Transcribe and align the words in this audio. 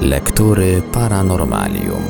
Lektury 0.00 0.82
Paranormalium. 0.92 2.02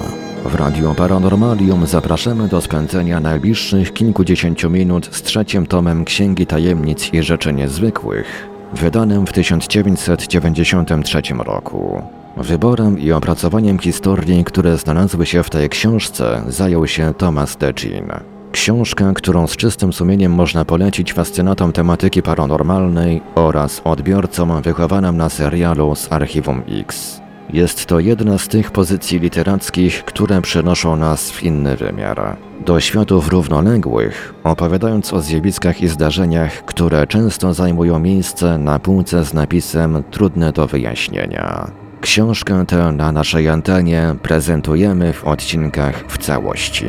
W 0.44 0.54
Radio 0.54 0.94
Paranormalium 0.94 1.86
zapraszamy 1.86 2.48
do 2.48 2.60
spędzenia 2.60 3.20
najbliższych 3.20 3.92
kilkudziesięciu 3.92 4.70
minut 4.70 5.08
z 5.12 5.22
trzecim 5.22 5.66
tomem 5.66 6.04
Księgi 6.04 6.46
Tajemnic 6.46 7.14
i 7.14 7.22
Rzeczy 7.22 7.52
Niezwykłych, 7.52 8.48
wydanym 8.72 9.26
w 9.26 9.32
1993 9.32 11.22
roku. 11.38 12.02
Wyborem 12.36 12.98
i 12.98 13.12
opracowaniem 13.12 13.78
historii, 13.78 14.44
które 14.44 14.78
znalazły 14.78 15.26
się 15.26 15.42
w 15.42 15.50
tej 15.50 15.68
książce, 15.68 16.42
zajął 16.48 16.86
się 16.86 17.14
Thomas 17.14 17.56
Decin. 17.56 18.08
Książka, 18.52 19.12
którą 19.12 19.46
z 19.46 19.56
czystym 19.56 19.92
sumieniem 19.92 20.32
można 20.32 20.64
polecić 20.64 21.12
fascynatom 21.12 21.72
tematyki 21.72 22.22
paranormalnej 22.22 23.22
oraz 23.34 23.80
odbiorcom 23.84 24.62
wychowanym 24.62 25.16
na 25.16 25.28
serialu 25.28 25.94
z 25.94 26.12
Archiwum 26.12 26.62
X. 26.68 27.25
Jest 27.52 27.86
to 27.86 28.00
jedna 28.00 28.38
z 28.38 28.48
tych 28.48 28.70
pozycji 28.70 29.18
literackich, 29.18 30.04
które 30.04 30.42
przenoszą 30.42 30.96
nas 30.96 31.30
w 31.30 31.42
inny 31.42 31.76
wymiar. 31.76 32.36
Do 32.66 32.80
światów 32.80 33.28
równoległych, 33.28 34.34
opowiadając 34.44 35.12
o 35.12 35.20
zjawiskach 35.20 35.80
i 35.80 35.88
zdarzeniach, 35.88 36.64
które 36.64 37.06
często 37.06 37.54
zajmują 37.54 37.98
miejsce 37.98 38.58
na 38.58 38.78
półce 38.78 39.24
z 39.24 39.34
napisem 39.34 40.02
trudne 40.10 40.52
do 40.52 40.66
wyjaśnienia. 40.66 41.70
Książkę 42.00 42.66
tę 42.66 42.92
na 42.92 43.12
naszej 43.12 43.48
antenie 43.48 44.14
prezentujemy 44.22 45.12
w 45.12 45.24
odcinkach 45.24 46.04
w 46.08 46.18
całości. 46.18 46.86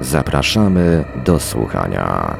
Zapraszamy 0.00 1.04
do 1.24 1.40
słuchania. 1.40 2.36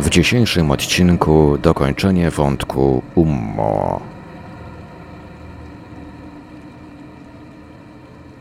W 0.00 0.10
dzisiejszym 0.10 0.70
odcinku 0.70 1.58
dokończenie 1.62 2.30
wątku 2.30 3.02
Ummo. 3.14 4.00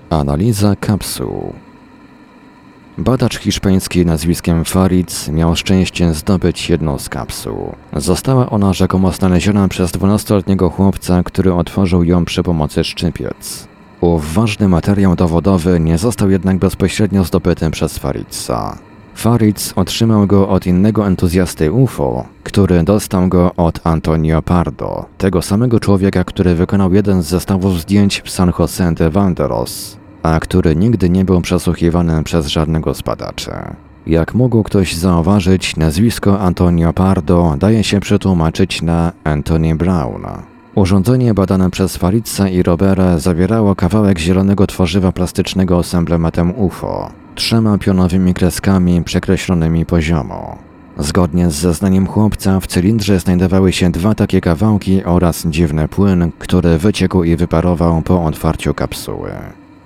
Analiza 0.10 0.76
kapsuł. 0.76 1.54
Badacz 2.98 3.40
hiszpański 3.40 4.06
nazwiskiem 4.06 4.66
Farid 4.66 5.28
miał 5.34 5.56
szczęście 5.56 6.14
zdobyć 6.14 6.70
jedną 6.70 7.00
z 7.00 7.10
kapsuł. 7.10 7.76
Została 7.96 8.50
ona 8.50 8.74
rzekomo 8.74 9.12
znaleziona 9.12 9.68
przez 9.68 9.92
12-letniego 9.92 10.70
chłopca, 10.70 11.24
który 11.24 11.54
otworzył 11.54 12.04
ją 12.04 12.26
przy 12.26 12.44
pomocy 12.44 12.84
szczypiec. 12.84 13.68
Ów 14.02 14.34
ważny 14.34 14.68
materiał 14.68 15.16
dowodowy 15.16 15.80
nie 15.80 15.98
został 15.98 16.30
jednak 16.30 16.58
bezpośrednio 16.58 17.24
zdobyty 17.24 17.72
przez 17.72 17.98
Faridsa. 17.98 18.78
Faridz 19.22 19.74
otrzymał 19.76 20.28
go 20.28 20.50
od 20.50 20.66
innego 20.66 21.08
entuzjasty 21.08 21.72
UFO, 21.72 22.26
który 22.44 22.84
dostał 22.84 23.28
go 23.28 23.52
od 23.58 23.88
Antonio 23.88 24.42
Pardo, 24.42 25.06
tego 25.18 25.42
samego 25.42 25.80
człowieka, 25.80 26.24
który 26.24 26.56
wykonał 26.56 26.94
jeden 26.94 27.22
z 27.22 27.26
zestawów 27.26 27.82
zdjęć 27.82 28.22
w 28.26 28.30
San 28.30 28.50
José 28.50 28.94
de 28.94 29.10
Vanderos, 29.10 29.98
a 30.24 30.40
który 30.40 30.76
nigdy 30.76 31.10
nie 31.10 31.26
był 31.26 31.42
przesłuchiwany 31.42 32.24
przez 32.24 32.48
żadnego 32.48 32.94
z 32.94 33.02
badaczy. 33.02 33.52
Jak 34.08 34.34
mógł 34.34 34.64
ktoś 34.64 34.96
zauważyć, 34.96 35.76
nazwisko 35.76 36.40
Antonio 36.40 36.94
Pardo 36.94 37.56
daje 37.60 37.84
się 37.84 38.00
przetłumaczyć 38.00 38.82
na 38.82 39.12
Anthony 39.24 39.76
Brown. 39.76 40.26
Urządzenie 40.76 41.34
badane 41.34 41.72
przez 41.72 41.98
Faridza 41.98 42.50
i 42.50 42.64
Robera 42.64 43.18
zawierało 43.18 43.76
kawałek 43.76 44.20
zielonego 44.20 44.68
tworzywa 44.68 45.12
plastycznego 45.12 45.84
z 45.84 45.96
emblematem 45.96 46.54
UFO, 46.60 47.21
trzema 47.42 47.78
pionowymi 47.78 48.34
kreskami 48.34 49.04
przekreślonymi 49.04 49.86
poziomo. 49.86 50.58
Zgodnie 50.98 51.52
z 51.52 51.56
zeznaniem 51.56 52.08
chłopca, 52.08 52.60
w 52.60 52.68
cylindrze 52.68 53.20
znajdowały 53.20 53.72
się 53.72 53.92
dwa 53.92 54.16
takie 54.16 54.42
kawałki 54.42 55.04
oraz 55.04 55.46
dziwny 55.46 55.88
płyn, 55.88 56.32
który 56.40 56.78
wyciekł 56.78 57.24
i 57.24 57.36
wyparował 57.36 58.02
po 58.02 58.26
otwarciu 58.26 58.74
kapsuły. 58.74 59.32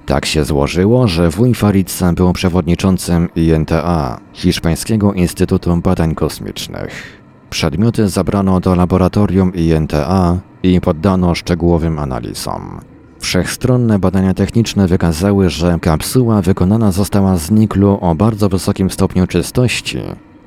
Tak 0.05 0.25
się 0.25 0.45
złożyło, 0.45 1.07
że 1.07 1.29
wuj 1.29 1.53
Faridza 1.53 2.13
był 2.13 2.33
przewodniczącym 2.33 3.29
INTA, 3.35 4.19
Hiszpańskiego 4.33 5.13
Instytutu 5.13 5.77
Badań 5.77 6.15
Kosmicznych. 6.15 7.21
Przedmioty 7.49 8.09
zabrano 8.09 8.59
do 8.59 8.75
laboratorium 8.75 9.53
INTA 9.53 10.37
i 10.63 10.81
poddano 10.81 11.35
szczegółowym 11.35 11.99
analizom. 11.99 12.79
Wszechstronne 13.25 13.99
badania 13.99 14.33
techniczne 14.33 14.87
wykazały, 14.87 15.49
że 15.49 15.77
kapsuła 15.81 16.41
wykonana 16.41 16.91
została 16.91 17.37
z 17.37 17.51
niklu 17.51 17.97
o 18.01 18.15
bardzo 18.15 18.49
wysokim 18.49 18.89
stopniu 18.89 19.27
czystości 19.27 19.99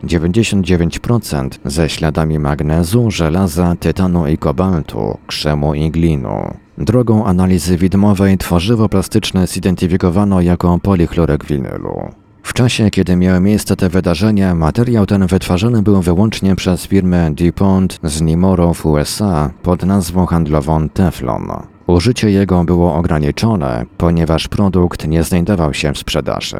99% 0.04 1.48
ze 1.64 1.88
śladami 1.88 2.38
magnezu, 2.38 3.10
żelaza, 3.10 3.74
tytanu 3.80 4.26
i 4.26 4.38
kobaltu, 4.38 5.18
krzemu 5.26 5.74
i 5.74 5.90
glinu. 5.90 6.54
Drogą 6.78 7.24
analizy 7.24 7.76
widmowej 7.76 8.38
tworzywo 8.38 8.88
plastyczne 8.88 9.46
zidentyfikowano 9.46 10.40
jako 10.40 10.78
polichlorek 10.82 11.44
winylu. 11.44 12.08
W 12.42 12.52
czasie, 12.52 12.90
kiedy 12.90 13.16
miały 13.16 13.40
miejsce 13.40 13.76
te 13.76 13.88
wydarzenia, 13.88 14.54
materiał 14.54 15.06
ten 15.06 15.26
wytwarzany 15.26 15.82
był 15.82 16.02
wyłącznie 16.02 16.56
przez 16.56 16.86
firmę 16.86 17.30
DuPont 17.30 17.98
z 18.02 18.20
Nimoro 18.20 18.74
w 18.74 18.86
USA 18.86 19.50
pod 19.62 19.82
nazwą 19.82 20.26
handlową 20.26 20.88
Teflon. 20.88 21.77
Użycie 21.88 22.30
jego 22.30 22.64
było 22.64 22.94
ograniczone, 22.94 23.86
ponieważ 23.96 24.48
produkt 24.48 25.06
nie 25.06 25.22
znajdował 25.22 25.74
się 25.74 25.92
w 25.92 25.98
sprzedaży. 25.98 26.58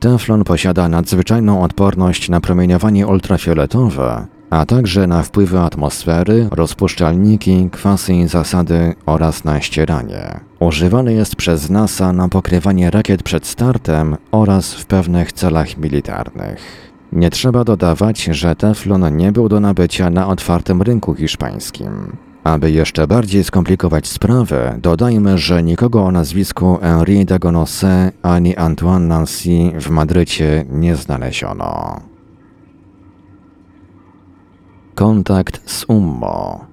Teflon 0.00 0.44
posiada 0.44 0.88
nadzwyczajną 0.88 1.62
odporność 1.62 2.28
na 2.28 2.40
promieniowanie 2.40 3.06
ultrafioletowe, 3.06 4.26
a 4.50 4.66
także 4.66 5.06
na 5.06 5.22
wpływy 5.22 5.58
atmosfery, 5.58 6.48
rozpuszczalniki, 6.50 7.68
kwasy 7.72 8.14
i 8.14 8.28
zasady 8.28 8.94
oraz 9.06 9.44
na 9.44 9.60
ścieranie. 9.60 10.40
Używany 10.60 11.12
jest 11.12 11.36
przez 11.36 11.70
NASA 11.70 12.12
na 12.12 12.28
pokrywanie 12.28 12.90
rakiet 12.90 13.22
przed 13.22 13.46
startem 13.46 14.16
oraz 14.32 14.74
w 14.74 14.86
pewnych 14.86 15.32
celach 15.32 15.78
militarnych. 15.78 16.90
Nie 17.12 17.30
trzeba 17.30 17.64
dodawać, 17.64 18.24
że 18.24 18.56
teflon 18.56 19.16
nie 19.16 19.32
był 19.32 19.48
do 19.48 19.60
nabycia 19.60 20.10
na 20.10 20.28
otwartym 20.28 20.82
rynku 20.82 21.14
hiszpańskim. 21.14 22.16
Aby 22.44 22.70
jeszcze 22.70 23.06
bardziej 23.06 23.44
skomplikować 23.44 24.06
sprawę, 24.06 24.78
dodajmy, 24.82 25.38
że 25.38 25.62
nikogo 25.62 26.04
o 26.04 26.12
nazwisku 26.12 26.78
Henri 26.82 27.24
de 27.24 27.38
Gonosset 27.38 28.14
ani 28.22 28.56
Antoine 28.56 29.06
Nancy 29.06 29.72
w 29.80 29.90
Madrycie 29.90 30.64
nie 30.70 30.96
znaleziono. 30.96 32.00
Kontakt 34.94 35.70
z 35.70 35.84
Ummo. 35.88 36.66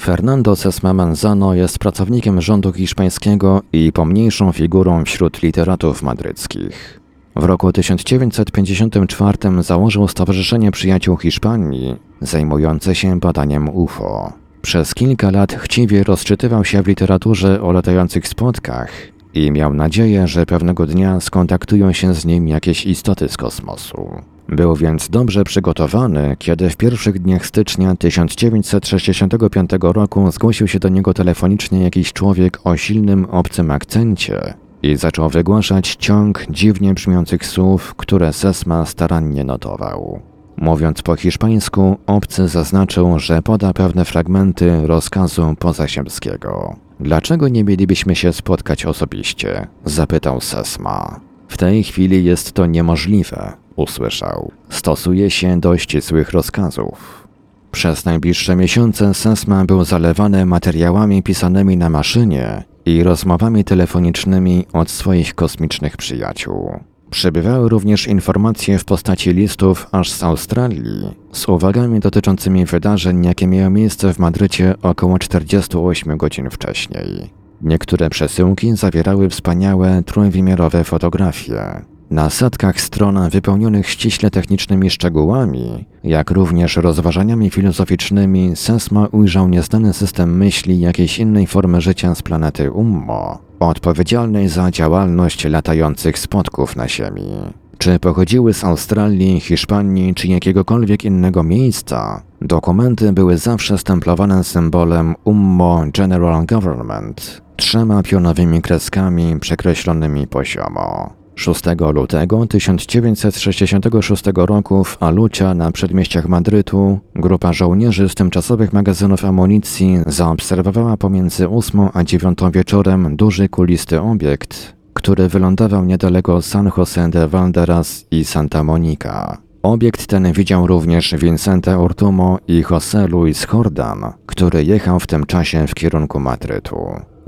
Fernando 0.00 0.56
Sesma 0.56 0.92
Manzano 0.92 1.54
jest 1.54 1.78
pracownikiem 1.78 2.40
rządu 2.40 2.72
hiszpańskiego 2.72 3.62
i 3.72 3.92
pomniejszą 3.92 4.52
figurą 4.52 5.04
wśród 5.04 5.42
literatów 5.42 6.02
madryckich. 6.02 6.97
W 7.38 7.44
roku 7.44 7.72
1954 7.72 9.38
założył 9.62 10.08
Stowarzyszenie 10.08 10.70
Przyjaciół 10.70 11.16
Hiszpanii, 11.16 11.96
zajmujące 12.20 12.94
się 12.94 13.20
badaniem 13.20 13.68
UFO. 13.68 14.32
Przez 14.62 14.94
kilka 14.94 15.30
lat 15.30 15.54
chciwie 15.54 16.04
rozczytywał 16.04 16.64
się 16.64 16.82
w 16.82 16.86
literaturze 16.86 17.62
o 17.62 17.72
latających 17.72 18.28
spotkach 18.28 18.90
i 19.34 19.50
miał 19.50 19.74
nadzieję, 19.74 20.28
że 20.28 20.46
pewnego 20.46 20.86
dnia 20.86 21.20
skontaktują 21.20 21.92
się 21.92 22.14
z 22.14 22.24
nim 22.24 22.48
jakieś 22.48 22.86
istoty 22.86 23.28
z 23.28 23.36
kosmosu. 23.36 24.10
Był 24.48 24.76
więc 24.76 25.08
dobrze 25.08 25.44
przygotowany, 25.44 26.36
kiedy 26.38 26.70
w 26.70 26.76
pierwszych 26.76 27.18
dniach 27.18 27.46
stycznia 27.46 27.96
1965 27.96 29.70
roku 29.80 30.30
zgłosił 30.30 30.68
się 30.68 30.78
do 30.78 30.88
niego 30.88 31.14
telefonicznie 31.14 31.82
jakiś 31.82 32.12
człowiek 32.12 32.60
o 32.64 32.76
silnym 32.76 33.24
obcym 33.24 33.70
akcencie 33.70 34.54
i 34.82 34.96
zaczął 34.96 35.28
wygłaszać 35.28 35.96
ciąg 35.98 36.46
dziwnie 36.50 36.94
brzmiących 36.94 37.46
słów, 37.46 37.94
które 37.94 38.32
Sesma 38.32 38.86
starannie 38.86 39.44
notował. 39.44 40.20
Mówiąc 40.56 41.02
po 41.02 41.16
hiszpańsku, 41.16 41.96
obcy 42.06 42.48
zaznaczył, 42.48 43.18
że 43.18 43.42
poda 43.42 43.72
pewne 43.72 44.04
fragmenty 44.04 44.86
rozkazu 44.86 45.54
pozaziemskiego. 45.58 46.76
Dlaczego 47.00 47.48
nie 47.48 47.64
mielibyśmy 47.64 48.16
się 48.16 48.32
spotkać 48.32 48.86
osobiście? 48.86 49.66
zapytał 49.84 50.40
Sesma. 50.40 51.20
W 51.48 51.56
tej 51.56 51.84
chwili 51.84 52.24
jest 52.24 52.52
to 52.52 52.66
niemożliwe, 52.66 53.52
usłyszał. 53.76 54.52
Stosuje 54.68 55.30
się 55.30 55.60
do 55.60 55.78
ścisłych 55.78 56.30
rozkazów. 56.30 57.28
Przez 57.70 58.04
najbliższe 58.04 58.56
miesiące 58.56 59.14
Sesma 59.14 59.64
był 59.64 59.84
zalewany 59.84 60.46
materiałami 60.46 61.22
pisanymi 61.22 61.76
na 61.76 61.90
maszynie 61.90 62.64
i 62.88 63.02
rozmowami 63.02 63.64
telefonicznymi 63.64 64.66
od 64.72 64.90
swoich 64.90 65.34
kosmicznych 65.34 65.96
przyjaciół. 65.96 66.80
Przybywały 67.10 67.68
również 67.68 68.06
informacje 68.06 68.78
w 68.78 68.84
postaci 68.84 69.30
listów 69.32 69.86
aż 69.92 70.10
z 70.10 70.22
Australii, 70.22 71.16
z 71.32 71.48
uwagami 71.48 72.00
dotyczącymi 72.00 72.64
wydarzeń, 72.64 73.24
jakie 73.24 73.46
miały 73.46 73.70
miejsce 73.70 74.14
w 74.14 74.18
Madrycie 74.18 74.74
około 74.82 75.18
48 75.18 76.16
godzin 76.16 76.50
wcześniej. 76.50 77.30
Niektóre 77.62 78.10
przesyłki 78.10 78.76
zawierały 78.76 79.28
wspaniałe 79.28 80.02
trójwymiarowe 80.02 80.84
fotografie. 80.84 81.82
Na 82.10 82.30
setkach 82.30 82.80
stron 82.80 83.30
wypełnionych 83.30 83.88
ściśle 83.88 84.30
technicznymi 84.30 84.90
szczegółami, 84.90 85.84
jak 86.04 86.30
również 86.30 86.76
rozważaniami 86.76 87.50
filozoficznymi, 87.50 88.56
Sesma 88.56 89.06
ujrzał 89.12 89.48
nieznany 89.48 89.92
system 89.92 90.36
myśli 90.36 90.80
jakiejś 90.80 91.18
innej 91.18 91.46
formy 91.46 91.80
życia 91.80 92.14
z 92.14 92.22
planety 92.22 92.70
Ummo, 92.70 93.38
odpowiedzialnej 93.60 94.48
za 94.48 94.70
działalność 94.70 95.44
latających 95.44 96.18
spotków 96.18 96.76
na 96.76 96.88
Ziemi. 96.88 97.30
Czy 97.78 97.98
pochodziły 97.98 98.54
z 98.54 98.64
Australii, 98.64 99.40
Hiszpanii 99.40 100.14
czy 100.14 100.28
jakiegokolwiek 100.28 101.04
innego 101.04 101.42
miejsca, 101.42 102.22
dokumenty 102.42 103.12
były 103.12 103.38
zawsze 103.38 103.78
stemplowane 103.78 104.44
symbolem 104.44 105.14
Ummo 105.24 105.84
General 105.94 106.46
Government, 106.46 107.42
trzema 107.56 108.02
pionowymi 108.02 108.62
kreskami 108.62 109.40
przekreślonymi 109.40 110.26
poziomo. 110.26 111.17
6 111.38 111.62
lutego 111.94 112.46
1966 112.46 114.24
roku 114.34 114.84
w 114.84 115.02
Alucia 115.02 115.54
na 115.54 115.72
przedmieściach 115.72 116.28
Madrytu 116.28 116.98
grupa 117.14 117.52
żołnierzy 117.52 118.08
z 118.08 118.14
tymczasowych 118.14 118.72
magazynów 118.72 119.24
amunicji 119.24 119.98
zaobserwowała 120.06 120.96
pomiędzy 120.96 121.48
8 121.48 121.88
a 121.94 122.04
9 122.04 122.38
wieczorem 122.52 123.16
duży 123.16 123.48
kulisty 123.48 124.00
obiekt, 124.00 124.72
który 124.94 125.28
wylądował 125.28 125.84
niedaleko 125.84 126.42
San 126.42 126.68
José 126.68 127.10
de 127.10 127.28
Valderas 127.28 128.06
i 128.10 128.24
Santa 128.24 128.64
Monica. 128.64 129.38
Obiekt 129.62 130.06
ten 130.06 130.32
widział 130.32 130.66
również 130.66 131.14
Vincente 131.18 131.78
Ortumo 131.78 132.38
i 132.48 132.62
José 132.62 133.08
Luis 133.08 133.46
Jordan, 133.52 134.12
który 134.26 134.64
jechał 134.64 135.00
w 135.00 135.06
tym 135.06 135.26
czasie 135.26 135.66
w 135.66 135.74
kierunku 135.74 136.20
Madrytu. 136.20 136.76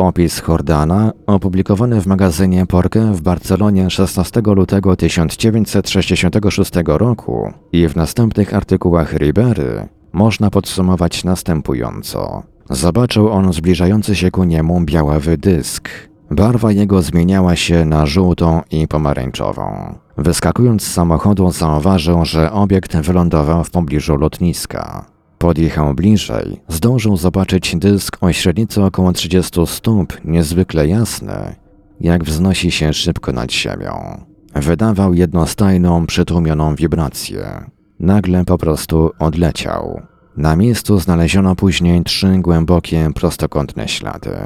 Opis 0.01 0.43
Jordana, 0.49 1.13
opublikowany 1.27 2.01
w 2.01 2.07
magazynie 2.07 2.67
Porke 2.67 3.13
w 3.13 3.21
Barcelonie 3.21 3.91
16 3.91 4.41
lutego 4.45 4.97
1966 4.97 6.73
roku 6.87 7.53
i 7.73 7.89
w 7.89 7.97
następnych 7.97 8.55
artykułach 8.55 9.15
Ribery, 9.15 9.89
można 10.13 10.51
podsumować 10.51 11.25
następująco. 11.25 12.43
Zobaczył 12.71 13.31
on 13.31 13.53
zbliżający 13.53 14.17
się 14.17 14.31
ku 14.31 14.45
niemu 14.45 14.81
białawy 14.81 15.39
dysk. 15.39 15.89
Barwa 16.31 16.73
jego 16.73 17.03
zmieniała 17.03 17.57
się 17.57 17.85
na 17.85 18.07
żółtą 18.07 18.63
i 18.71 18.89
pomarańczową. 18.89 19.95
Wyskakując 20.19 20.83
z 20.83 20.93
samochodu 20.93 21.51
zauważył, 21.51 22.25
że 22.25 22.53
obiekt 22.53 22.97
wylądował 22.97 23.65
w 23.65 23.71
pobliżu 23.71 24.17
lotniska. 24.17 25.05
Podjechał 25.41 25.95
bliżej, 25.95 26.61
zdążył 26.69 27.17
zobaczyć 27.17 27.77
dysk 27.77 28.17
o 28.21 28.33
średnicy 28.33 28.83
około 28.83 29.13
30 29.13 29.67
stóp, 29.67 30.25
niezwykle 30.25 30.89
jasny, 30.89 31.55
jak 32.01 32.25
wznosi 32.25 32.71
się 32.71 32.93
szybko 32.93 33.33
nad 33.33 33.53
ziemią. 33.53 34.21
Wydawał 34.55 35.15
jednostajną, 35.15 36.07
przytłumioną 36.07 36.75
wibrację. 36.75 37.71
Nagle 38.01 38.45
po 38.45 38.59
prostu 38.59 39.11
odleciał. 39.19 40.03
Na 40.37 40.57
miejscu 40.57 40.99
znaleziono 40.99 41.57
później 41.57 42.05
trzy 42.05 42.39
głębokie, 42.39 43.11
prostokątne 43.15 43.89
ślady. 43.89 44.37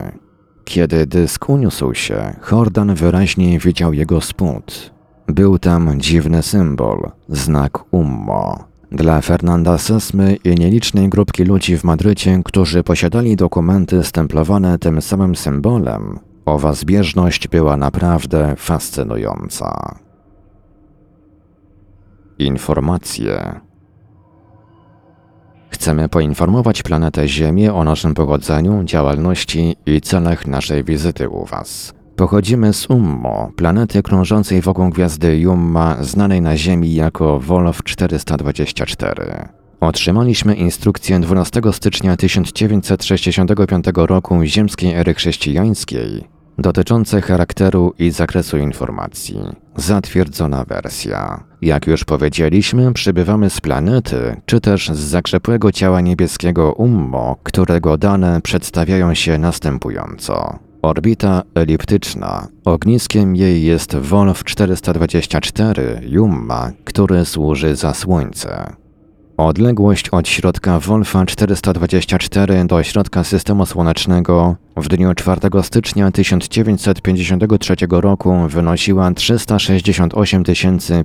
Kiedy 0.64 1.06
dysk 1.06 1.48
uniósł 1.48 1.94
się, 1.94 2.36
Hordan 2.40 2.94
wyraźnie 2.94 3.58
widział 3.58 3.92
jego 3.92 4.20
spód. 4.20 4.92
Był 5.26 5.58
tam 5.58 6.00
dziwny 6.00 6.42
symbol, 6.42 7.10
znak 7.28 7.94
Ummo. 7.94 8.73
Dla 8.94 9.20
Fernanda 9.20 9.78
Sesmy 9.78 10.36
i 10.44 10.54
nielicznej 10.54 11.08
grupki 11.08 11.44
ludzi 11.44 11.78
w 11.78 11.84
Madrycie, 11.84 12.40
którzy 12.44 12.82
posiadali 12.82 13.36
dokumenty 13.36 14.04
stemplowane 14.04 14.78
tym 14.78 15.02
samym 15.02 15.36
symbolem, 15.36 16.18
owa 16.46 16.72
zbieżność 16.72 17.48
była 17.48 17.76
naprawdę 17.76 18.54
fascynująca. 18.56 19.98
Informacje. 22.38 23.60
Chcemy 25.70 26.08
poinformować 26.08 26.82
planetę 26.82 27.28
Ziemię 27.28 27.74
o 27.74 27.84
naszym 27.84 28.14
pochodzeniu, 28.14 28.84
działalności 28.84 29.76
i 29.86 30.00
celach 30.00 30.46
naszej 30.46 30.84
wizyty 30.84 31.28
u 31.28 31.44
Was. 31.44 31.94
Pochodzimy 32.16 32.72
z 32.72 32.90
Ummo, 32.90 33.52
planety 33.56 34.02
krążącej 34.02 34.60
wokół 34.60 34.90
gwiazdy 34.90 35.38
Jumma, 35.38 35.96
znanej 36.00 36.40
na 36.40 36.56
Ziemi 36.56 36.94
jako 36.94 37.40
Wolof 37.40 37.82
424. 37.82 39.48
Otrzymaliśmy 39.80 40.54
instrukcję 40.54 41.20
12 41.20 41.60
stycznia 41.72 42.16
1965 42.16 43.84
roku 43.96 44.44
ziemskiej 44.44 44.94
ery 44.94 45.14
chrześcijańskiej 45.14 46.34
dotyczące 46.58 47.20
charakteru 47.20 47.94
i 47.98 48.10
zakresu 48.10 48.56
informacji. 48.56 49.38
Zatwierdzona 49.76 50.64
wersja. 50.64 51.44
Jak 51.62 51.86
już 51.86 52.04
powiedzieliśmy, 52.04 52.92
przybywamy 52.92 53.50
z 53.50 53.60
planety, 53.60 54.36
czy 54.46 54.60
też 54.60 54.88
z 54.88 54.98
zakrzepłego 54.98 55.72
ciała 55.72 56.00
niebieskiego 56.00 56.72
Ummo, 56.72 57.36
którego 57.42 57.98
dane 57.98 58.40
przedstawiają 58.40 59.14
się 59.14 59.38
następująco. 59.38 60.58
Orbita 60.84 61.42
eliptyczna. 61.54 62.48
Ogniskiem 62.64 63.36
jej 63.36 63.64
jest 63.64 63.96
Wolf 63.96 64.44
424 64.44 66.00
Jumma, 66.02 66.72
który 66.84 67.24
służy 67.24 67.76
za 67.76 67.94
Słońce. 67.94 68.72
Odległość 69.36 70.08
od 70.08 70.28
środka 70.28 70.80
Wolfa 70.80 71.26
424 71.26 72.64
do 72.64 72.82
środka 72.82 73.24
systemu 73.24 73.66
słonecznego 73.66 74.56
w 74.76 74.88
dniu 74.88 75.14
4 75.14 75.40
stycznia 75.62 76.10
1953 76.10 77.74
roku 77.90 78.34
wynosiła 78.48 79.14
368 79.14 80.44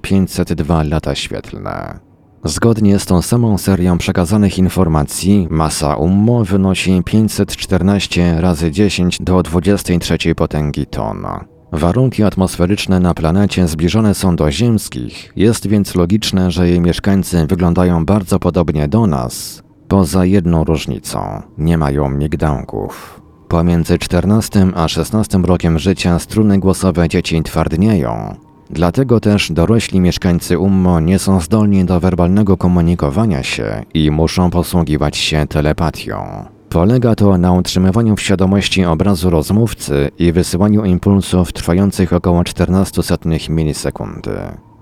502 0.01 0.83
lata 0.83 1.15
świetlne. 1.15 2.08
Zgodnie 2.43 2.99
z 2.99 3.05
tą 3.05 3.21
samą 3.21 3.57
serią 3.57 3.97
przekazanych 3.97 4.57
informacji, 4.57 5.47
masa 5.49 5.95
UMMO 5.95 6.45
wynosi 6.45 7.01
514 7.05 8.41
razy 8.41 8.71
10 8.71 9.17
do 9.21 9.43
23 9.43 10.35
potęgi 10.35 10.85
ton. 10.85 11.25
Warunki 11.71 12.23
atmosferyczne 12.23 12.99
na 12.99 13.13
planecie 13.13 13.67
zbliżone 13.67 14.13
są 14.13 14.35
do 14.35 14.51
ziemskich, 14.51 15.33
jest 15.35 15.67
więc 15.67 15.95
logiczne, 15.95 16.51
że 16.51 16.69
jej 16.69 16.81
mieszkańcy 16.81 17.47
wyglądają 17.47 18.05
bardzo 18.05 18.39
podobnie 18.39 18.87
do 18.87 19.07
nas, 19.07 19.63
poza 19.87 20.25
jedną 20.25 20.63
różnicą 20.63 21.41
nie 21.57 21.77
mają 21.77 22.09
migdałków. 22.09 23.21
Pomiędzy 23.47 23.97
14 23.97 24.67
a 24.75 24.87
16 24.87 25.37
rokiem 25.37 25.79
życia 25.79 26.19
struny 26.19 26.59
głosowe 26.59 27.09
dzieci 27.09 27.43
twardnieją, 27.43 28.35
Dlatego 28.69 29.19
też 29.19 29.51
dorośli 29.51 29.99
mieszkańcy 29.99 30.59
Ummo 30.59 30.99
nie 30.99 31.19
są 31.19 31.41
zdolni 31.41 31.85
do 31.85 31.99
werbalnego 31.99 32.57
komunikowania 32.57 33.43
się 33.43 33.83
i 33.93 34.11
muszą 34.11 34.49
posługiwać 34.49 35.17
się 35.17 35.47
telepatią. 35.47 36.45
Polega 36.69 37.15
to 37.15 37.37
na 37.37 37.51
utrzymywaniu 37.51 38.15
w 38.15 38.21
świadomości 38.21 38.85
obrazu 38.85 39.29
rozmówcy 39.29 40.11
i 40.19 40.31
wysyłaniu 40.31 40.85
impulsów 40.85 41.53
trwających 41.53 42.13
około 42.13 42.43
14 42.43 43.01
milisekundy. 43.49 44.31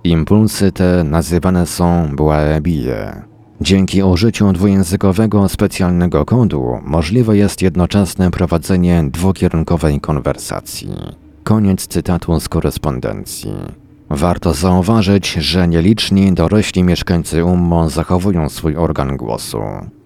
Impulsy 0.04 0.72
te 0.72 1.04
nazywane 1.04 1.68
są 1.68 2.16
błaebije. 2.16 3.22
Dzięki 3.62 4.04
użyciu 4.04 4.54
dwujęzykowego 4.54 5.50
specjalnego 5.50 6.26
kodu 6.26 6.80
możliwe 6.84 7.38
jest 7.38 7.62
jednoczesne 7.62 8.32
prowadzenie 8.32 9.04
dwukierunkowej 9.12 10.02
konwersacji. 10.02 11.27
Koniec 11.48 11.88
cytatu 11.88 12.40
z 12.40 12.50
korespondencji. 12.50 13.54
Warto 14.10 14.54
zauważyć, 14.54 15.34
że 15.34 15.68
nieliczni 15.68 16.34
dorośli 16.34 16.84
mieszkańcy 16.84 17.46
Ummo 17.46 17.90
zachowują 17.90 18.50
swój 18.50 18.76
organ 18.76 19.18
głosu. 19.18 19.62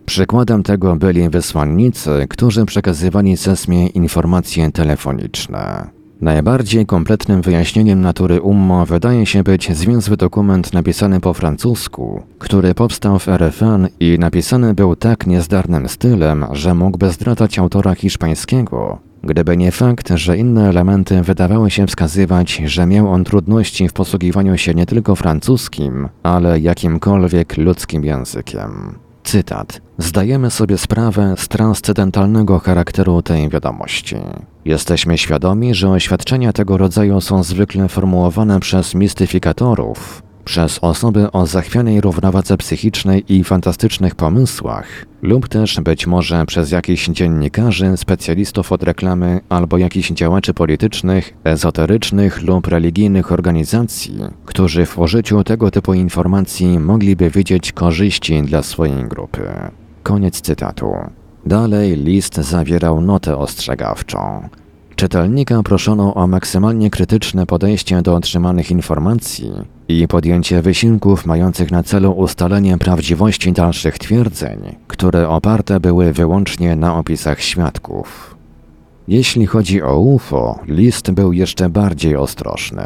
Przykładem 0.06 0.64
tego 0.64 0.96
byli 0.96 1.30
wysłannicy, 1.30 2.28
którzy 2.30 2.66
przekazywali 2.66 3.38
Sesmie 3.38 3.88
informacje 3.88 4.72
telefoniczne. 4.72 5.88
Najbardziej 6.22 6.86
kompletnym 6.86 7.42
wyjaśnieniem 7.42 8.02
natury 8.02 8.42
Ummo 8.42 8.86
wydaje 8.86 9.26
się 9.26 9.44
być 9.44 9.78
zwięzły 9.78 10.18
dokument 10.18 10.74
napisany 10.74 11.20
po 11.20 11.34
francusku, 11.34 12.24
który 12.40 12.74
powstał 12.74 13.20
w 13.20 13.28
RFN 13.28 13.88
i 14.00 14.18
napisany 14.20 14.74
był 14.74 14.96
tak 14.96 15.28
niezdarnym 15.28 15.90
stylem, 15.90 16.46
że 16.52 16.76
mógłby 16.76 17.12
zdradzać 17.12 17.60
autora 17.60 17.96
hiszpańskiego, 17.96 19.00
Gdyby 19.24 19.58
nie 19.58 19.72
fakt, 19.72 20.10
że 20.16 20.38
inne 20.38 20.70
elementy 20.70 21.22
wydawały 21.22 21.72
się 21.72 21.88
wskazywać, 21.88 22.62
że 22.66 22.86
miał 22.86 23.12
on 23.12 23.24
trudności 23.24 23.90
w 23.90 23.94
posługiwaniu 23.94 24.58
się 24.58 24.74
nie 24.74 24.86
tylko 24.86 25.16
francuskim, 25.16 26.10
ale 26.24 26.60
jakimkolwiek 26.60 27.58
ludzkim 27.58 28.06
językiem. 28.06 28.96
Cytat. 29.24 29.82
Zdajemy 29.98 30.52
sobie 30.52 30.78
sprawę 30.78 31.34
z 31.38 31.48
transcendentalnego 31.48 32.60
charakteru 32.60 33.22
tej 33.22 33.50
wiadomości. 33.50 34.16
Jesteśmy 34.66 35.18
świadomi, 35.18 35.76
że 35.76 35.90
oświadczenia 35.90 36.54
tego 36.54 36.78
rodzaju 36.78 37.22
są 37.22 37.44
zwykle 37.44 37.88
formułowane 37.88 38.60
przez 38.60 38.96
mistyfikatorów, 38.96 40.24
przez 40.46 40.80
osoby 40.82 41.32
o 41.32 41.46
zachwianej 41.46 42.02
równowadze 42.02 42.58
psychicznej 42.58 43.34
i 43.34 43.44
fantastycznych 43.44 44.16
pomysłach, 44.16 45.06
lub 45.22 45.48
też 45.48 45.80
być 45.82 46.08
może 46.08 46.46
przez 46.46 46.72
jakichś 46.72 47.10
dziennikarzy, 47.10 47.98
specjalistów 47.98 48.72
od 48.72 48.84
reklamy 48.84 49.40
albo 49.50 49.78
jakichś 49.78 50.12
działaczy 50.12 50.54
politycznych, 50.54 51.34
ezoterycznych 51.44 52.44
lub 52.44 52.68
religijnych 52.68 53.32
organizacji, 53.32 54.20
którzy 54.46 54.86
w 54.86 55.00
użyciu 55.00 55.44
tego 55.44 55.72
typu 55.72 55.94
informacji 55.94 56.80
mogliby 56.80 57.30
widzieć 57.30 57.72
korzyści 57.72 58.42
dla 58.44 58.64
swojej 58.64 59.04
grupy. 59.04 59.42
Koniec 60.04 60.42
cytatu. 60.42 60.94
Dalej 61.46 61.98
list 61.98 62.36
zawierał 62.36 63.02
notę 63.02 63.38
ostrzegawczą. 63.38 64.50
Czytelnika 64.96 65.64
proszono 65.64 66.14
o 66.14 66.28
maksymalnie 66.28 66.90
krytyczne 66.90 67.46
podejście 67.46 68.02
do 68.02 68.16
otrzymanych 68.16 68.72
informacji 68.72 69.52
i 70.00 70.08
podjęcie 70.08 70.62
wysiłków 70.62 71.26
mających 71.26 71.72
na 71.72 71.84
celu 71.84 72.12
ustalenie 72.12 72.78
prawdziwości 72.78 73.52
dalszych 73.52 73.98
twierdzeń, 73.98 74.76
które 74.88 75.30
oparte 75.30 75.80
były 75.80 76.14
wyłącznie 76.14 76.76
na 76.76 76.98
opisach 76.98 77.42
świadków. 77.42 78.36
Jeśli 79.08 79.46
chodzi 79.46 79.82
o 79.82 80.00
UFO, 80.00 80.60
list 80.68 81.12
był 81.12 81.34
jeszcze 81.34 81.70
bardziej 81.70 82.16
ostrożny. 82.16 82.84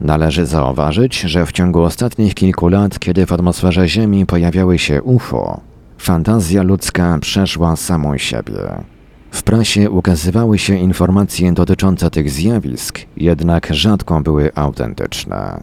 Należy 0.00 0.46
zauważyć, 0.46 1.20
że 1.20 1.46
w 1.46 1.52
ciągu 1.52 1.82
ostatnich 1.82 2.34
kilku 2.34 2.68
lat, 2.68 2.98
kiedy 2.98 3.26
w 3.26 3.32
atmosferze 3.32 3.88
Ziemi 3.88 4.26
pojawiały 4.26 4.78
się 4.78 5.02
UFO, 5.02 5.60
fantazja 5.98 6.62
ludzka 6.62 7.18
przeszła 7.20 7.76
samą 7.76 8.18
siebie. 8.18 8.58
W 9.30 9.42
prasie 9.42 9.90
ukazywały 9.90 10.58
się 10.58 10.74
informacje 10.74 11.52
dotyczące 11.52 12.10
tych 12.10 12.30
zjawisk, 12.30 13.00
jednak 13.16 13.68
rzadko 13.70 14.20
były 14.20 14.50
autentyczne. 14.54 15.60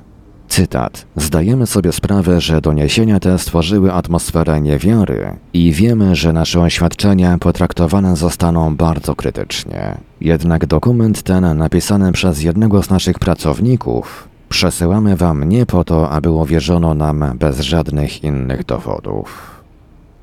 Cytat. 0.55 1.05
Zdajemy 1.15 1.67
sobie 1.67 1.91
sprawę, 1.91 2.41
że 2.41 2.61
doniesienia 2.61 3.19
te 3.19 3.39
stworzyły 3.39 3.93
atmosferę 3.93 4.61
niewiary 4.61 5.35
i 5.53 5.71
wiemy, 5.71 6.15
że 6.15 6.33
nasze 6.33 6.61
oświadczenia 6.61 7.37
potraktowane 7.37 8.15
zostaną 8.15 8.75
bardzo 8.75 9.15
krytycznie. 9.15 9.97
Jednak 10.21 10.65
dokument 10.65 11.23
ten, 11.23 11.57
napisany 11.57 12.11
przez 12.11 12.43
jednego 12.43 12.83
z 12.83 12.89
naszych 12.89 13.19
pracowników, 13.19 14.27
przesyłamy 14.49 15.15
Wam 15.15 15.49
nie 15.49 15.65
po 15.65 15.83
to, 15.83 16.09
aby 16.09 16.29
uwierzono 16.29 16.93
nam 16.93 17.25
bez 17.39 17.59
żadnych 17.59 18.23
innych 18.23 18.65
dowodów. 18.65 19.61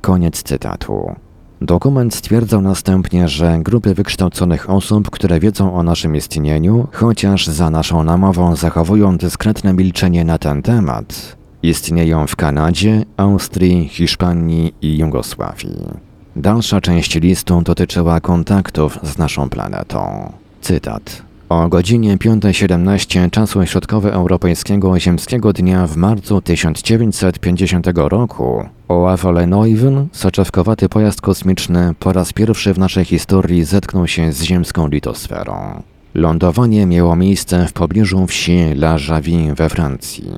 Koniec 0.00 0.42
cytatu. 0.42 1.14
Dokument 1.64 2.14
stwierdzał 2.14 2.60
następnie, 2.60 3.28
że 3.28 3.58
grupy 3.60 3.94
wykształconych 3.94 4.70
osób, 4.70 5.10
które 5.10 5.40
wiedzą 5.40 5.74
o 5.74 5.82
naszym 5.82 6.16
istnieniu, 6.16 6.88
chociaż 6.92 7.46
za 7.46 7.70
naszą 7.70 8.04
namową 8.04 8.56
zachowują 8.56 9.16
dyskretne 9.16 9.72
milczenie 9.72 10.24
na 10.24 10.38
ten 10.38 10.62
temat, 10.62 11.36
istnieją 11.62 12.26
w 12.26 12.36
Kanadzie, 12.36 13.04
Austrii, 13.16 13.88
Hiszpanii 13.88 14.74
i 14.82 14.98
Jugosławii. 14.98 15.88
Dalsza 16.36 16.80
część 16.80 17.14
listu 17.14 17.62
dotyczyła 17.62 18.20
kontaktów 18.20 18.98
z 19.02 19.18
naszą 19.18 19.48
planetą. 19.48 20.32
Cytat. 20.60 21.31
O 21.52 21.68
godzinie 21.68 22.16
5.17 22.16 23.30
czasu 23.30 23.66
środkowoeuropejskiego 23.66 25.00
ziemskiego 25.00 25.52
dnia 25.52 25.86
w 25.86 25.96
marcu 25.96 26.40
1950 26.40 27.86
roku 27.94 28.64
Oav 28.88 29.46
Neuven, 29.46 30.08
soczewkowaty 30.12 30.88
pojazd 30.88 31.20
kosmiczny, 31.20 31.94
po 31.98 32.12
raz 32.12 32.32
pierwszy 32.32 32.74
w 32.74 32.78
naszej 32.78 33.04
historii 33.04 33.64
zetknął 33.64 34.06
się 34.06 34.32
z 34.32 34.42
ziemską 34.42 34.88
litosferą. 34.88 35.82
Lądowanie 36.14 36.86
miało 36.86 37.16
miejsce 37.16 37.66
w 37.66 37.72
pobliżu 37.72 38.26
wsi 38.26 38.58
La 38.58 38.96
Javie 39.08 39.54
we 39.54 39.68
Francji. 39.68 40.32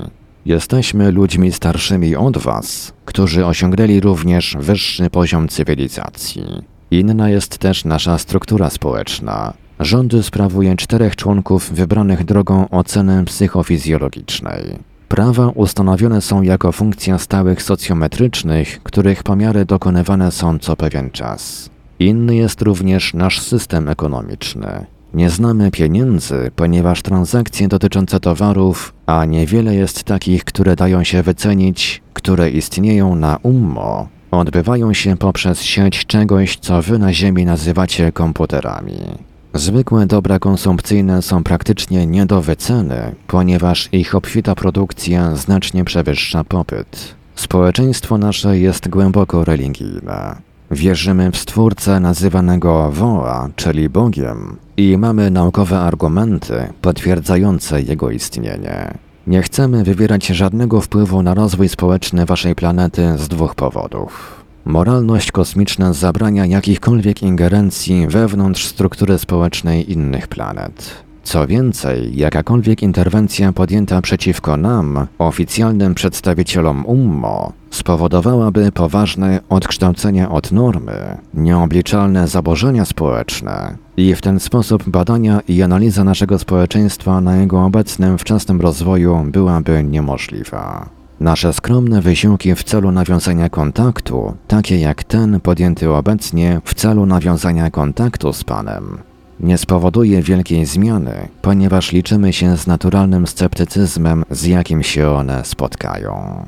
Jesteśmy 0.47 1.11
ludźmi 1.11 1.53
starszymi 1.53 2.17
od 2.17 2.39
Was, 2.39 2.93
którzy 3.05 3.47
osiągnęli 3.47 4.01
również 4.01 4.57
wyższy 4.61 5.11
poziom 5.11 5.49
cywilizacji. 5.49 6.45
Inna 6.91 7.31
jest 7.31 7.59
też 7.59 7.85
nasza 7.85 8.19
struktura 8.19 8.71
społeczna. 8.71 9.64
Rządy 9.85 10.23
sprawuje 10.23 10.77
czterech 10.77 11.17
członków 11.17 11.71
wybranych 11.73 12.25
drogą 12.25 12.69
oceny 12.71 13.25
psychofizjologicznej. 13.25 14.79
Prawa 15.09 15.49
ustanowione 15.49 16.21
są 16.21 16.43
jako 16.43 16.73
funkcja 16.73 17.19
stałych 17.19 17.63
socjometrycznych, 17.63 18.83
których 18.83 19.23
pomiary 19.23 19.65
dokonywane 19.65 20.33
są 20.33 20.59
co 20.59 20.77
pewien 20.77 21.11
czas. 21.11 21.71
Inny 21.99 22.37
jest 22.37 22.63
również 22.63 23.15
nasz 23.15 23.41
system 23.41 23.89
ekonomiczny. 23.89 24.87
Nie 25.15 25.31
znamy 25.31 25.71
pieniędzy, 25.71 26.51
ponieważ 26.57 27.03
transakcje 27.03 27.69
dotyczące 27.69 28.21
towarów, 28.21 28.95
a 29.07 29.25
niewiele 29.25 29.75
jest 29.75 30.05
takich, 30.05 30.45
które 30.45 30.77
dają 30.77 31.05
się 31.05 31.23
wycenić, 31.23 32.03
które 32.13 32.51
istnieją 32.51 33.15
na 33.15 33.39
ummo, 33.43 34.09
odbywają 34.31 34.93
się 34.93 35.17
poprzez 35.17 35.63
sieć 35.63 36.07
czegoś, 36.07 36.57
co 36.57 36.83
wy 36.83 36.99
na 36.99 37.13
Ziemi 37.13 37.45
nazywacie 37.45 38.13
komputerami. 38.13 39.34
Zwykłe 39.55 40.07
dobra 40.07 40.39
konsumpcyjne 40.39 41.23
są 41.23 41.45
praktycznie 41.45 42.07
nie 42.07 42.27
do 42.27 42.43
wyceny, 42.43 43.15
ponieważ 43.27 43.89
ich 43.93 44.15
obfita 44.15 44.55
produkcja 44.55 45.37
znacznie 45.37 45.85
przewyższa 45.85 46.45
popyt. 46.45 47.15
Społeczeństwo 47.35 48.19
nasze 48.19 48.59
jest 48.59 48.89
głęboko 48.89 49.45
religijne. 49.45 50.37
Wierzymy 50.71 51.31
w 51.31 51.37
Stwórcę 51.37 52.01
nazywanego 52.01 52.91
Woa, 52.93 53.49
czyli 53.57 53.89
Bogiem, 53.89 54.57
i 54.77 54.99
mamy 54.99 55.31
naukowe 55.31 55.79
argumenty 55.79 56.73
potwierdzające 56.83 57.83
jego 57.83 58.11
istnienie. 58.11 58.95
Nie 59.27 59.43
chcemy 59.43 59.85
wywierać 59.85 60.27
żadnego 60.27 60.81
wpływu 60.81 61.23
na 61.23 61.35
rozwój 61.35 61.69
społeczny 61.69 62.27
waszej 62.27 62.55
planety 62.55 63.19
z 63.19 63.29
dwóch 63.29 63.55
powodów. 63.55 64.44
Moralność 64.65 65.33
kosmiczna 65.33 65.93
zabrania 65.93 66.47
jakichkolwiek 66.47 67.23
ingerencji 67.23 68.07
wewnątrz 68.07 68.67
struktury 68.67 69.19
społecznej 69.19 69.93
innych 69.93 70.29
planet. 70.29 71.05
Co 71.23 71.47
więcej, 71.47 72.17
jakakolwiek 72.17 72.83
interwencja 72.83 73.53
podjęta 73.53 74.03
przeciwko 74.03 74.57
nam, 74.57 75.07
oficjalnym 75.19 75.95
przedstawicielom 75.95 76.87
UMMO, 76.87 77.53
spowodowałaby 77.71 78.73
poważne 78.73 79.41
odkształcenia 79.49 80.31
od 80.31 80.53
normy, 80.53 81.19
nieobliczalne 81.35 82.29
zaburzenia 82.29 82.85
społeczne 82.85 83.77
i 83.97 84.15
w 84.15 84.21
ten 84.21 84.41
sposób 84.41 84.89
badania 84.89 85.41
i 85.49 85.63
analiza 85.63 86.05
naszego 86.05 86.39
społeczeństwa 86.39 87.21
na 87.21 87.37
jego 87.37 87.65
obecnym 87.65 88.19
wczesnym 88.19 88.61
rozwoju 88.61 89.25
byłaby 89.27 89.85
niemożliwa. 89.85 91.04
Nasze 91.21 91.53
skromne 91.53 92.01
wysiłki 92.01 92.55
w 92.55 92.65
celu 92.65 92.93
nawiązania 92.93 93.49
kontaktu, 93.49 94.35
takie 94.49 94.79
jak 94.79 95.05
ten 95.05 95.41
podjęty 95.41 95.91
obecnie 95.91 96.61
w 96.65 96.75
celu 96.75 97.07
nawiązania 97.07 97.71
kontaktu 97.71 98.33
z 98.33 98.45
Panem, 98.45 98.99
nie 99.41 99.59
spowoduje 99.59 100.23
wielkiej 100.23 100.67
zmiany, 100.67 101.29
ponieważ 101.43 101.93
liczymy 101.93 102.33
się 102.33 102.57
z 102.57 102.67
naturalnym 102.67 103.27
sceptycyzmem, 103.27 104.25
z 104.31 104.45
jakim 104.45 104.83
się 104.83 105.11
one 105.11 105.45
spotkają. 105.45 106.45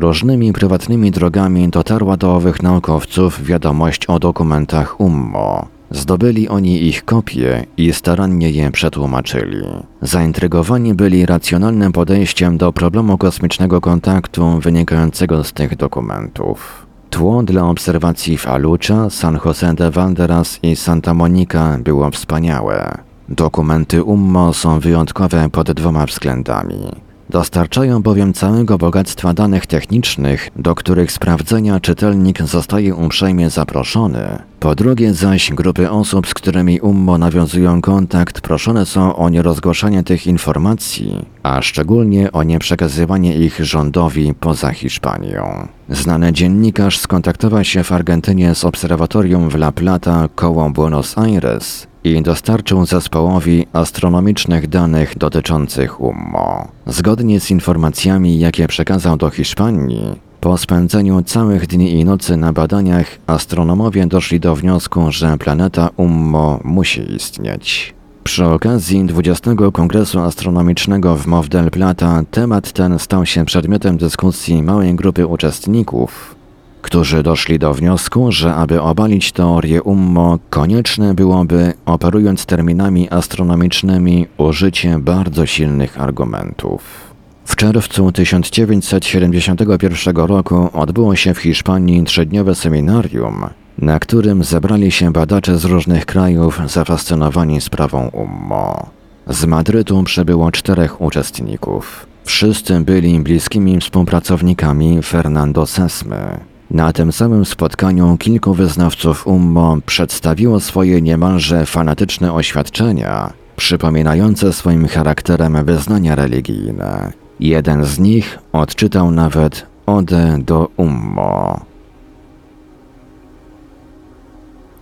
Różnymi 0.00 0.52
prywatnymi 0.52 1.10
drogami 1.10 1.68
dotarła 1.68 2.16
do 2.16 2.34
owych 2.34 2.62
naukowców 2.62 3.44
wiadomość 3.44 4.06
o 4.06 4.18
dokumentach 4.18 5.00
UMMO. 5.00 5.66
Zdobyli 5.90 6.48
oni 6.48 6.82
ich 6.86 7.04
kopie 7.04 7.66
i 7.76 7.92
starannie 7.92 8.50
je 8.50 8.70
przetłumaczyli. 8.70 9.64
Zaintrygowani 10.02 10.94
byli 10.94 11.26
racjonalnym 11.26 11.92
podejściem 11.92 12.58
do 12.58 12.72
problemu 12.72 13.18
kosmicznego 13.18 13.80
kontaktu 13.80 14.58
wynikającego 14.60 15.44
z 15.44 15.52
tych 15.52 15.76
dokumentów. 15.76 16.86
Tło 17.10 17.42
dla 17.42 17.68
obserwacji 17.68 18.38
w 18.38 18.48
Alucha, 18.48 19.10
San 19.10 19.36
José 19.36 19.74
de 19.74 19.90
Valderas 19.90 20.58
i 20.62 20.76
Santa 20.76 21.14
Monica 21.14 21.78
było 21.78 22.10
wspaniałe. 22.10 22.98
Dokumenty 23.28 24.02
UMMO 24.02 24.52
są 24.52 24.80
wyjątkowe 24.80 25.48
pod 25.50 25.72
dwoma 25.72 26.06
względami. 26.06 27.09
Dostarczają 27.30 28.02
bowiem 28.02 28.32
całego 28.32 28.78
bogactwa 28.78 29.34
danych 29.34 29.66
technicznych, 29.66 30.50
do 30.56 30.74
których 30.74 31.12
sprawdzenia 31.12 31.80
czytelnik 31.80 32.42
zostaje 32.42 32.94
uprzejmie 32.94 33.50
zaproszony. 33.50 34.49
Po 34.60 34.74
drugie 34.74 35.14
zaś 35.14 35.52
grupy 35.52 35.90
osób, 35.90 36.26
z 36.26 36.34
którymi 36.34 36.80
UMMO 36.80 37.18
nawiązują 37.18 37.80
kontakt, 37.80 38.40
proszone 38.40 38.86
są 38.86 39.16
o 39.16 39.28
nierozgłaszanie 39.28 40.02
tych 40.02 40.26
informacji, 40.26 41.26
a 41.42 41.62
szczególnie 41.62 42.32
o 42.32 42.42
nieprzekazywanie 42.42 43.36
ich 43.36 43.64
rządowi 43.64 44.34
poza 44.40 44.70
Hiszpanią. 44.70 45.68
Znany 45.88 46.32
dziennikarz 46.32 46.98
skontaktował 46.98 47.64
się 47.64 47.84
w 47.84 47.92
Argentynie 47.92 48.54
z 48.54 48.64
obserwatorium 48.64 49.48
w 49.48 49.54
La 49.54 49.72
Plata 49.72 50.28
koło 50.34 50.70
Buenos 50.70 51.18
Aires 51.18 51.86
i 52.04 52.22
dostarczył 52.22 52.86
zespołowi 52.86 53.66
astronomicznych 53.72 54.68
danych 54.68 55.18
dotyczących 55.18 56.00
UMMO. 56.00 56.68
Zgodnie 56.86 57.40
z 57.40 57.50
informacjami, 57.50 58.38
jakie 58.38 58.68
przekazał 58.68 59.16
do 59.16 59.30
Hiszpanii, 59.30 60.29
po 60.40 60.58
spędzeniu 60.58 61.22
całych 61.22 61.66
dni 61.66 61.92
i 61.92 62.04
nocy 62.04 62.36
na 62.36 62.52
badaniach, 62.52 63.18
astronomowie 63.26 64.06
doszli 64.06 64.40
do 64.40 64.56
wniosku, 64.56 65.00
że 65.10 65.38
planeta 65.38 65.90
Ummo 65.96 66.60
musi 66.64 67.14
istnieć. 67.14 67.94
Przy 68.24 68.46
okazji 68.46 69.04
20. 69.04 69.50
Kongresu 69.72 70.20
Astronomicznego 70.20 71.16
w 71.16 71.26
Mov 71.26 71.48
del 71.48 71.70
Plata 71.70 72.22
temat 72.30 72.72
ten 72.72 72.98
stał 72.98 73.26
się 73.26 73.44
przedmiotem 73.44 73.96
dyskusji 73.96 74.62
małej 74.62 74.94
grupy 74.94 75.26
uczestników, 75.26 76.34
którzy 76.82 77.22
doszli 77.22 77.58
do 77.58 77.74
wniosku, 77.74 78.32
że 78.32 78.54
aby 78.54 78.82
obalić 78.82 79.32
teorię 79.32 79.82
UMMO, 79.82 80.38
konieczne 80.50 81.14
byłoby, 81.14 81.72
operując 81.86 82.46
terminami 82.46 83.10
astronomicznymi, 83.10 84.26
użycie 84.38 84.98
bardzo 84.98 85.46
silnych 85.46 86.00
argumentów. 86.00 87.09
W 87.44 87.56
czerwcu 87.56 88.12
1971 88.12 90.16
roku 90.16 90.68
odbyło 90.72 91.16
się 91.16 91.34
w 91.34 91.38
Hiszpanii 91.38 92.04
trzydniowe 92.04 92.54
seminarium, 92.54 93.44
na 93.78 93.98
którym 93.98 94.44
zebrali 94.44 94.90
się 94.90 95.12
badacze 95.12 95.58
z 95.58 95.64
różnych 95.64 96.06
krajów 96.06 96.60
zafascynowani 96.66 97.60
sprawą 97.60 98.08
UMMO. 98.08 98.86
Z 99.26 99.44
Madrytu 99.44 100.02
przybyło 100.02 100.52
czterech 100.52 101.00
uczestników. 101.00 102.06
Wszyscy 102.24 102.80
byli 102.80 103.20
bliskimi 103.20 103.80
współpracownikami 103.80 105.02
Fernando 105.02 105.66
Sesmy. 105.66 106.40
Na 106.70 106.92
tym 106.92 107.12
samym 107.12 107.44
spotkaniu 107.44 108.16
kilku 108.16 108.54
wyznawców 108.54 109.26
UMMO 109.26 109.78
przedstawiło 109.86 110.60
swoje 110.60 111.02
niemalże 111.02 111.66
fanatyczne 111.66 112.32
oświadczenia, 112.32 113.32
przypominające 113.56 114.52
swoim 114.52 114.88
charakterem 114.88 115.64
wyznania 115.64 116.14
religijne. 116.14 117.19
Jeden 117.40 117.84
z 117.84 117.98
nich 117.98 118.38
odczytał 118.52 119.10
nawet 119.10 119.66
Odę 119.86 120.38
do 120.38 120.68
Ummo. 120.76 121.60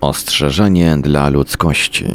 Ostrzeżenie 0.00 0.96
dla 1.02 1.28
ludzkości. 1.28 2.06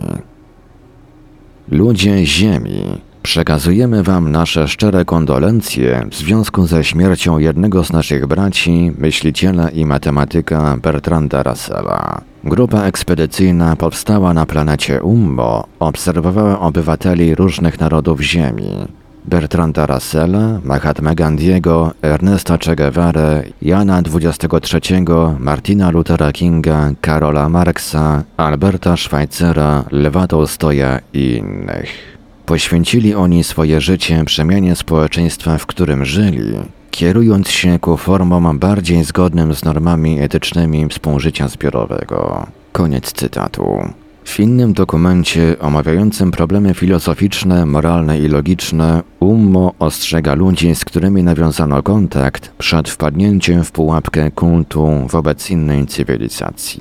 Ludzie 1.71 2.25
Ziemi, 2.25 2.84
przekazujemy 3.21 4.03
Wam 4.03 4.32
nasze 4.32 4.67
szczere 4.67 5.06
kondolencje 5.06 6.08
w 6.12 6.15
związku 6.15 6.67
ze 6.67 6.84
śmiercią 6.84 7.38
jednego 7.38 7.84
z 7.84 7.93
naszych 7.93 8.27
braci, 8.27 8.91
myśliciela 8.97 9.69
i 9.69 9.86
matematyka 9.86 10.77
Bertranda 10.77 11.43
Russella. 11.43 12.21
Grupa 12.43 12.84
ekspedycyjna 12.84 13.75
powstała 13.75 14.34
na 14.34 14.45
planecie 14.45 15.03
Umbo, 15.03 15.67
obserwowała 15.79 16.60
obywateli 16.60 17.36
różnych 17.36 17.79
narodów 17.79 18.21
Ziemi. 18.21 18.88
Bertranda 19.25 19.86
Russella, 19.86 20.59
Mahatma 20.63 21.13
Gandhiego, 21.13 21.93
Ernesta 22.01 22.57
Che 22.57 22.75
Guevara, 22.75 23.43
Jana 23.62 24.01
XXIII, 24.01 25.05
Martina 25.39 25.89
Luthera 25.89 26.31
Kinga, 26.31 26.93
Karola 27.01 27.49
Marksa, 27.49 28.23
Alberta 28.38 28.97
Schweitzera, 28.97 29.86
Lwa 29.91 30.27
Tolstoja 30.27 30.99
i 31.13 31.38
innych. 31.38 32.17
Poświęcili 32.45 33.15
oni 33.15 33.43
swoje 33.43 33.81
życie 33.81 34.25
przemianie 34.25 34.75
społeczeństwa, 34.75 35.57
w 35.57 35.65
którym 35.65 36.05
żyli, 36.05 36.59
kierując 36.91 37.49
się 37.49 37.79
ku 37.79 37.97
formom 37.97 38.59
bardziej 38.59 39.03
zgodnym 39.03 39.55
z 39.55 39.63
normami 39.63 40.19
etycznymi 40.21 40.89
współżycia 40.89 41.47
zbiorowego. 41.47 42.47
Koniec 42.71 43.12
cytatu. 43.12 43.93
W 44.25 44.39
innym 44.39 44.73
dokumencie 44.73 45.55
omawiającym 45.59 46.31
problemy 46.31 46.73
filozoficzne, 46.73 47.65
moralne 47.65 48.19
i 48.19 48.27
logiczne, 48.27 49.01
Ummo 49.19 49.73
ostrzega 49.79 50.33
ludzi, 50.33 50.75
z 50.75 50.86
którymi 50.86 51.23
nawiązano 51.23 51.83
kontakt, 51.83 52.51
przed 52.57 52.89
wpadnięciem 52.89 53.63
w 53.63 53.71
pułapkę 53.71 54.31
kultu 54.31 54.89
wobec 55.09 55.49
innej 55.49 55.88
cywilizacji. 55.88 56.79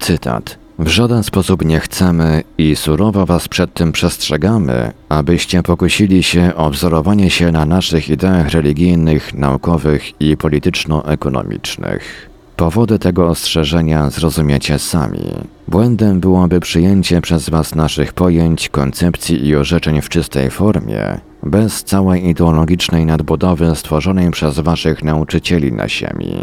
Cytat. 0.00 0.58
W 0.78 0.88
żaden 0.88 1.22
sposób 1.22 1.64
nie 1.64 1.80
chcemy 1.80 2.42
i 2.58 2.76
surowo 2.76 3.26
was 3.26 3.48
przed 3.48 3.74
tym 3.74 3.92
przestrzegamy, 3.92 4.92
abyście 5.08 5.62
pokusili 5.62 6.22
się 6.22 6.52
o 6.56 6.70
wzorowanie 6.70 7.30
się 7.30 7.52
na 7.52 7.66
naszych 7.66 8.08
ideach 8.08 8.50
religijnych, 8.50 9.34
naukowych 9.34 10.20
i 10.20 10.36
polityczno-ekonomicznych. 10.36 12.27
Powody 12.58 12.98
tego 12.98 13.28
ostrzeżenia 13.28 14.10
zrozumiecie 14.10 14.78
sami. 14.78 15.32
Błędem 15.68 16.20
byłoby 16.20 16.60
przyjęcie 16.60 17.20
przez 17.20 17.50
Was 17.50 17.74
naszych 17.74 18.12
pojęć, 18.12 18.68
koncepcji 18.68 19.46
i 19.46 19.56
orzeczeń 19.56 20.02
w 20.02 20.08
czystej 20.08 20.50
formie, 20.50 21.20
bez 21.42 21.84
całej 21.84 22.28
ideologicznej 22.28 23.06
nadbudowy 23.06 23.76
stworzonej 23.76 24.30
przez 24.30 24.58
Waszych 24.58 25.04
nauczycieli 25.04 25.72
na 25.72 25.88
Ziemi. 25.88 26.34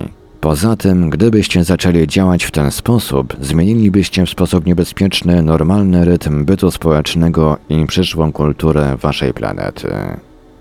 Poza 0.41 0.75
tym, 0.75 1.09
gdybyście 1.09 1.63
zaczęli 1.63 2.07
działać 2.07 2.43
w 2.43 2.51
ten 2.51 2.71
sposób, 2.71 3.37
zmienilibyście 3.41 4.25
w 4.25 4.29
sposób 4.29 4.65
niebezpieczny 4.65 5.43
normalny 5.43 6.05
rytm 6.05 6.45
bytu 6.45 6.71
społecznego 6.71 7.57
i 7.69 7.85
przyszłą 7.85 8.31
kulturę 8.31 8.97
Waszej 9.01 9.33
planety. 9.33 9.89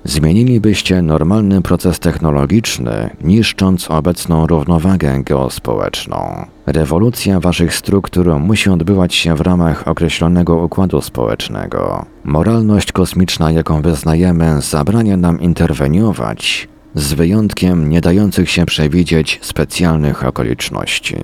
Zmienilibyście 0.04 1.02
normalny 1.02 1.62
proces 1.62 1.98
technologiczny, 1.98 3.10
niszcząc 3.24 3.90
obecną 3.90 4.46
równowagę 4.46 5.22
geospołeczną. 5.24 6.46
Rewolucja 6.66 7.40
waszych 7.40 7.74
struktur 7.74 8.38
musi 8.40 8.70
odbywać 8.70 9.14
się 9.14 9.36
w 9.36 9.40
ramach 9.40 9.88
określonego 9.88 10.56
układu 10.56 11.00
społecznego. 11.00 12.06
Moralność 12.24 12.92
kosmiczna, 12.92 13.50
jaką 13.50 13.82
wyznajemy, 13.82 14.60
zabrania 14.60 15.16
nam 15.16 15.40
interweniować, 15.40 16.68
z 16.94 17.12
wyjątkiem 17.12 17.90
nie 17.90 18.00
dających 18.00 18.50
się 18.50 18.66
przewidzieć 18.66 19.38
specjalnych 19.42 20.26
okoliczności. 20.26 21.16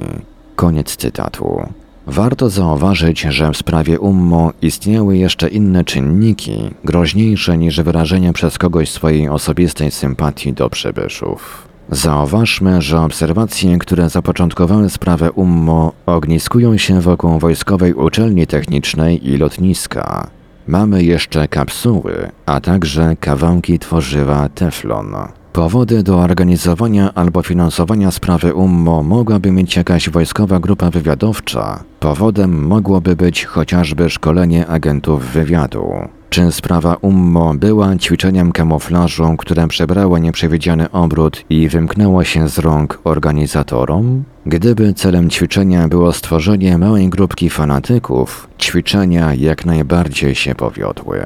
Koniec 0.57 0.97
cytatu. 0.97 1.63
Warto 2.11 2.49
zauważyć, 2.51 3.21
że 3.21 3.53
w 3.53 3.57
sprawie 3.57 4.01
Ummo 4.01 4.53
istniały 4.63 5.17
jeszcze 5.17 5.49
inne 5.49 5.85
czynniki, 5.85 6.71
groźniejsze 6.85 7.59
niż 7.59 7.81
wyrażenie 7.81 8.33
przez 8.33 8.59
kogoś 8.59 8.91
swojej 8.91 9.29
osobistej 9.29 9.91
sympatii 9.91 10.53
do 10.53 10.71
przybyszów. 10.71 11.69
Zauważmy, 11.91 12.83
że 12.83 13.01
obserwacje, 13.01 13.79
które 13.79 14.09
zapoczątkowały 14.09 14.91
sprawę 14.91 15.33
Ummo, 15.33 15.93
ogniskują 16.07 16.77
się 16.77 17.01
wokół 17.01 17.39
wojskowej 17.39 17.95
uczelni 17.95 18.47
technicznej 18.47 19.29
i 19.29 19.37
lotniska. 19.37 20.31
Mamy 20.67 21.05
jeszcze 21.05 21.49
kapsuły, 21.49 22.31
a 22.47 22.61
także 22.61 23.17
kawałki 23.21 23.79
tworzywa 23.79 24.49
teflon. 24.49 25.40
Powody 25.53 26.03
do 26.03 26.19
organizowania 26.19 27.15
albo 27.15 27.43
finansowania 27.43 28.11
sprawy 28.11 28.55
UMMO 28.55 29.03
mogłaby 29.03 29.51
mieć 29.51 29.77
jakaś 29.77 30.11
wojskowa 30.11 30.61
grupa 30.61 30.91
wywiadowcza. 30.91 31.85
Powodem 32.01 32.67
mogłoby 32.67 33.17
być 33.17 33.45
chociażby 33.45 34.11
szkolenie 34.11 34.67
agentów 34.67 35.25
wywiadu. 35.25 35.93
Czy 36.31 36.53
sprawa 36.53 36.95
UMMO 36.95 37.55
była 37.55 37.97
ćwiczeniem 37.97 38.53
kamuflażu, 38.53 39.37
które 39.39 39.69
przebrało 39.69 40.19
nieprzewidziany 40.19 40.91
obrót 40.91 41.45
i 41.51 41.69
wymknęło 41.69 42.25
się 42.25 42.49
z 42.49 42.59
rąk 42.59 43.01
organizatorom? 43.05 44.25
Gdyby 44.47 44.95
celem 44.95 45.31
ćwiczenia 45.31 45.89
było 45.89 46.13
stworzenie 46.13 46.79
małej 46.79 47.09
grupki 47.09 47.51
fanatyków, 47.51 48.49
ćwiczenia 48.59 49.35
jak 49.35 49.65
najbardziej 49.65 50.35
się 50.35 50.55
powiodły. 50.55 51.21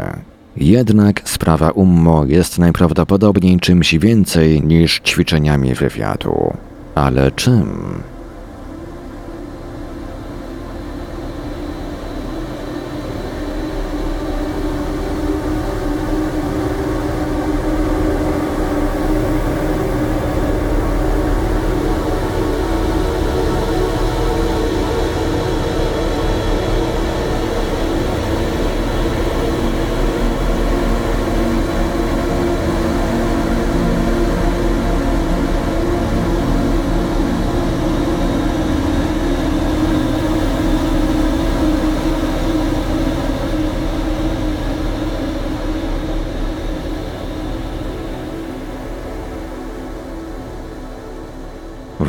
Jednak 0.56 1.28
sprawa 1.28 1.70
UMMO 1.70 2.24
jest 2.24 2.58
najprawdopodobniej 2.58 3.60
czymś 3.60 3.94
więcej 3.94 4.62
niż 4.62 5.00
ćwiczeniami 5.00 5.74
wywiadu. 5.74 6.52
Ale 6.94 7.32
czym? 7.32 7.84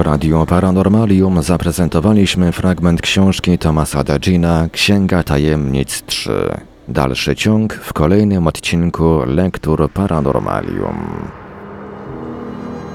W 0.05 0.07
Radiu 0.07 0.45
Paranormalium 0.45 1.43
zaprezentowaliśmy 1.43 2.51
fragment 2.51 3.01
książki 3.01 3.57
Tomasa 3.57 4.03
Dagina 4.03 4.67
Księga 4.71 5.23
Tajemnic 5.23 6.03
3. 6.05 6.31
Dalszy 6.87 7.35
ciąg 7.35 7.73
w 7.73 7.93
kolejnym 7.93 8.47
odcinku 8.47 9.19
Lektur 9.25 9.91
Paranormalium. 9.91 11.27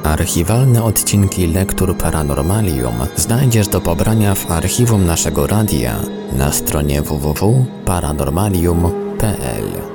Archiwalne 0.05 0.85
odcinki 0.85 1.46
Lektur 1.46 1.96
Paranormalium 1.96 2.94
znajdziesz 3.16 3.68
do 3.68 3.81
pobrania 3.81 4.35
w 4.35 4.51
archiwum 4.51 5.07
naszego 5.07 5.46
radia 5.46 5.94
na 6.33 6.53
stronie 6.53 7.03
www.paranormalium.pl. 7.03 9.89